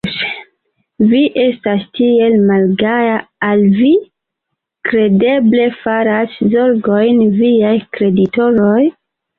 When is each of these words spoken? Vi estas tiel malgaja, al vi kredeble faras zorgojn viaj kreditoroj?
Vi 1.11 1.19
estas 1.41 1.83
tiel 1.97 2.37
malgaja, 2.47 3.19
al 3.51 3.63
vi 3.77 3.93
kredeble 4.91 5.71
faras 5.85 6.43
zorgojn 6.57 7.27
viaj 7.39 7.79
kreditoroj? 7.97 8.79